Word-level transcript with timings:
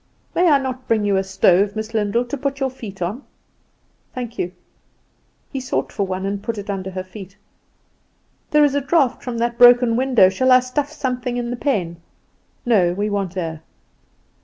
"May 0.33 0.49
I 0.49 0.57
not 0.57 0.87
bring 0.87 1.05
you 1.05 1.15
a 1.17 1.23
stove, 1.23 1.75
Miss 1.75 1.93
Lyndall, 1.93 2.25
to 2.25 2.35
put 2.35 2.59
your 2.59 2.71
feet 2.71 3.03
on?" 3.03 3.23
"Thank 4.15 4.39
you." 4.39 4.51
He 5.53 5.59
sought 5.59 5.91
for 5.91 6.07
one, 6.07 6.25
and 6.25 6.41
put 6.41 6.57
it 6.57 6.71
under 6.71 6.89
her 6.89 7.03
feet. 7.03 7.37
"There 8.49 8.65
is 8.65 8.73
a 8.73 8.81
draught 8.81 9.21
from 9.23 9.37
that 9.37 9.59
broken 9.59 9.95
window: 9.95 10.29
shall 10.29 10.51
I 10.51 10.61
stuff 10.61 10.91
something 10.91 11.37
in 11.37 11.51
the 11.51 11.55
pane?" 11.55 11.97
"No, 12.65 12.93
we 12.93 13.11
want 13.11 13.37
air." 13.37 13.61